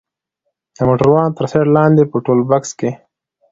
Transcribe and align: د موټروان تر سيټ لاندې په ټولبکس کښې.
د 0.75 0.77
موټروان 0.87 1.27
تر 1.37 1.45
سيټ 1.51 1.67
لاندې 1.75 2.03
په 2.11 2.17
ټولبکس 2.25 2.71
کښې. 2.79 2.91